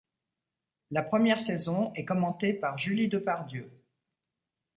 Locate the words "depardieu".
3.07-3.71